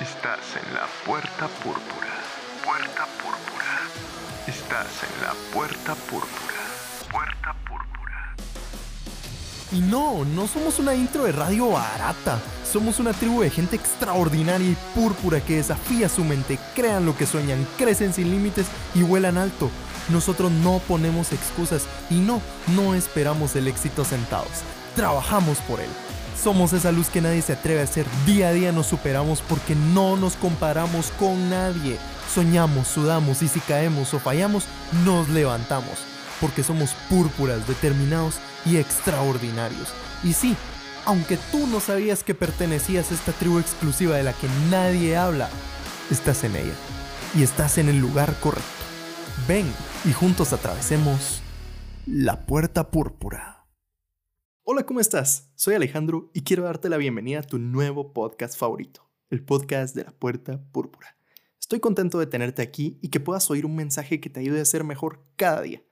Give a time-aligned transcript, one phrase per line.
[0.00, 2.12] Estás en la puerta púrpura.
[2.62, 3.80] Puerta púrpura.
[4.46, 6.60] Estás en la puerta púrpura.
[7.10, 8.36] Puerta púrpura.
[9.72, 12.38] Y no, no somos una intro de radio barata.
[12.70, 17.24] Somos una tribu de gente extraordinaria y púrpura que desafía su mente, crean lo que
[17.24, 19.70] sueñan, crecen sin límites y vuelan alto.
[20.10, 22.42] Nosotros no ponemos excusas y no,
[22.74, 24.62] no esperamos el éxito sentados.
[24.94, 25.88] Trabajamos por él.
[26.42, 28.06] Somos esa luz que nadie se atreve a hacer.
[28.26, 31.98] Día a día nos superamos porque no nos comparamos con nadie.
[32.32, 34.64] Soñamos, sudamos y si caemos o fallamos,
[35.04, 35.98] nos levantamos.
[36.40, 39.88] Porque somos púrpuras, determinados y extraordinarios.
[40.22, 40.54] Y sí,
[41.06, 45.48] aunque tú no sabías que pertenecías a esta tribu exclusiva de la que nadie habla,
[46.10, 46.74] estás en ella.
[47.34, 48.66] Y estás en el lugar correcto.
[49.48, 49.66] Ven
[50.04, 51.40] y juntos atravesemos
[52.06, 53.55] la puerta púrpura.
[54.68, 55.48] Hola, ¿cómo estás?
[55.54, 60.02] Soy Alejandro y quiero darte la bienvenida a tu nuevo podcast favorito, el podcast de
[60.02, 61.16] la Puerta Púrpura.
[61.60, 64.64] Estoy contento de tenerte aquí y que puedas oír un mensaje que te ayude a
[64.64, 65.84] ser mejor cada día.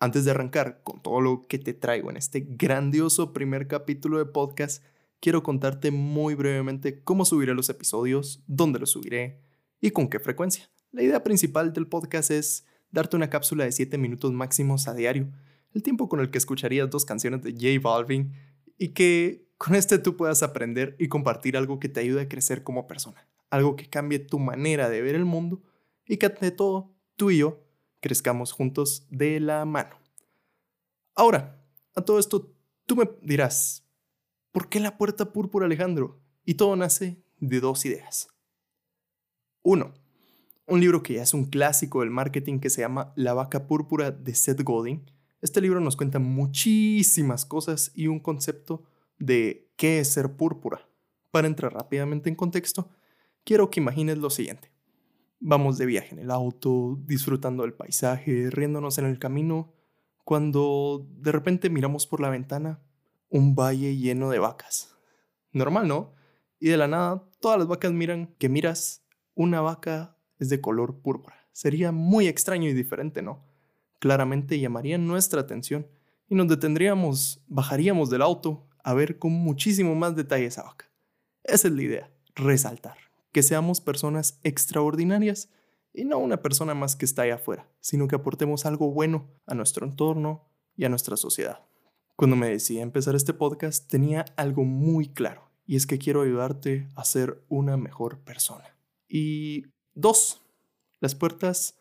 [0.00, 4.26] Antes de arrancar con todo lo que te traigo en este grandioso primer capítulo de
[4.26, 4.84] podcast,
[5.18, 9.40] quiero contarte muy brevemente cómo subiré los episodios, dónde los subiré
[9.80, 10.68] y con qué frecuencia.
[10.92, 15.32] La idea principal del podcast es darte una cápsula de 7 minutos máximos a diario
[15.74, 18.32] el tiempo con el que escucharías dos canciones de J Balvin
[18.78, 22.62] y que con este tú puedas aprender y compartir algo que te ayude a crecer
[22.62, 25.62] como persona, algo que cambie tu manera de ver el mundo
[26.06, 27.60] y que ante todo tú y yo
[28.00, 29.96] crezcamos juntos de la mano.
[31.14, 31.62] Ahora,
[31.94, 32.52] a todo esto
[32.86, 33.86] tú me dirás,
[34.52, 36.20] ¿por qué la puerta púrpura Alejandro?
[36.44, 38.28] Y todo nace de dos ideas.
[39.62, 39.92] Uno,
[40.66, 44.10] un libro que ya es un clásico del marketing que se llama La vaca púrpura
[44.10, 45.10] de Seth Godin,
[45.40, 48.82] este libro nos cuenta muchísimas cosas y un concepto
[49.18, 50.86] de qué es ser púrpura.
[51.30, 52.90] Para entrar rápidamente en contexto,
[53.44, 54.70] quiero que imagines lo siguiente.
[55.38, 59.72] Vamos de viaje en el auto, disfrutando del paisaje, riéndonos en el camino,
[60.24, 62.82] cuando de repente miramos por la ventana
[63.28, 64.94] un valle lleno de vacas.
[65.52, 66.14] Normal, ¿no?
[66.58, 71.00] Y de la nada, todas las vacas miran que miras, una vaca es de color
[71.00, 71.36] púrpura.
[71.52, 73.49] Sería muy extraño y diferente, ¿no?
[74.00, 75.86] Claramente llamarían nuestra atención
[76.28, 80.90] y nos detendríamos, bajaríamos del auto a ver con muchísimo más detalle esa vaca.
[81.44, 82.96] Esa es la idea, resaltar,
[83.30, 85.48] que seamos personas extraordinarias
[85.92, 89.54] y no una persona más que está ahí afuera, sino que aportemos algo bueno a
[89.54, 91.60] nuestro entorno y a nuestra sociedad.
[92.16, 96.88] Cuando me decía empezar este podcast tenía algo muy claro y es que quiero ayudarte
[96.96, 98.76] a ser una mejor persona.
[99.08, 100.42] Y dos,
[101.00, 101.79] las puertas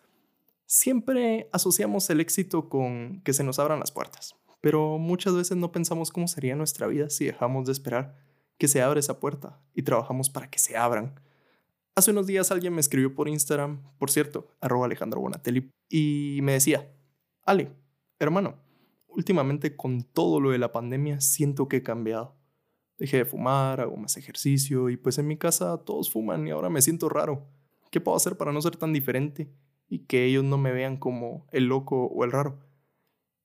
[0.72, 5.72] Siempre asociamos el éxito con que se nos abran las puertas, pero muchas veces no
[5.72, 8.16] pensamos cómo sería nuestra vida si dejamos de esperar
[8.59, 11.19] que se abra esa puerta y trabajamos para que se abran.
[11.96, 16.52] Hace unos días alguien me escribió por Instagram, por cierto, arroba Alejandro Bonatelli, y me
[16.52, 16.88] decía,
[17.41, 17.72] Ale,
[18.19, 18.59] hermano,
[19.07, 22.36] últimamente con todo lo de la pandemia siento que he cambiado.
[23.00, 26.69] Dejé de fumar, hago más ejercicio y pues en mi casa todos fuman y ahora
[26.69, 27.47] me siento raro.
[27.90, 29.50] ¿Qué puedo hacer para no ser tan diferente?
[29.89, 32.59] Y que ellos no me vean como el loco o el raro.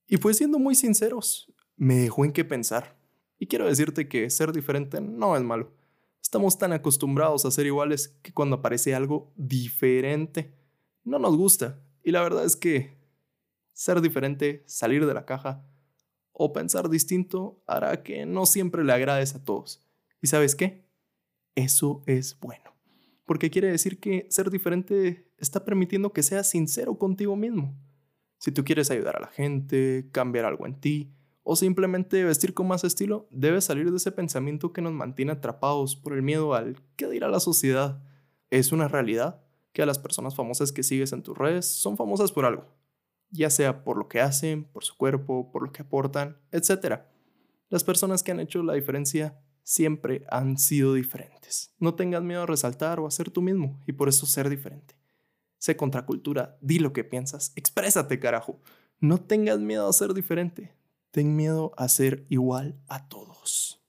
[0.06, 2.96] Y fue siendo muy sinceros, me dejó en qué pensar.
[3.38, 5.72] Y quiero decirte que ser diferente no es malo.
[6.22, 10.54] Estamos tan acostumbrados a ser iguales que cuando aparece algo diferente,
[11.02, 11.80] no nos gusta.
[12.02, 12.96] Y la verdad es que
[13.72, 15.66] ser diferente, salir de la caja
[16.32, 19.80] o pensar distinto hará que no siempre le agrades a todos.
[20.20, 20.84] ¿Y sabes qué?
[21.54, 22.73] Eso es bueno
[23.24, 27.76] porque quiere decir que ser diferente está permitiendo que seas sincero contigo mismo.
[28.38, 32.66] Si tú quieres ayudar a la gente, cambiar algo en ti, o simplemente vestir con
[32.66, 36.82] más estilo, debes salir de ese pensamiento que nos mantiene atrapados por el miedo al
[36.96, 38.02] qué dirá la sociedad.
[38.50, 39.42] Es una realidad
[39.72, 42.66] que a las personas famosas que sigues en tus redes son famosas por algo,
[43.30, 47.00] ya sea por lo que hacen, por su cuerpo, por lo que aportan, etc.
[47.68, 51.74] Las personas que han hecho la diferencia siempre han sido diferentes.
[51.78, 54.94] No tengas miedo a resaltar o a ser tú mismo y por eso ser diferente.
[55.58, 58.60] Sé contracultura, di lo que piensas, exprésate carajo.
[59.00, 60.76] No tengas miedo a ser diferente,
[61.10, 63.83] ten miedo a ser igual a todos.